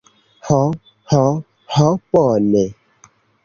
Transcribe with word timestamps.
Ho, 0.47 0.57
ho, 1.11 1.21
ho 1.77 1.91
bone. 2.13 2.67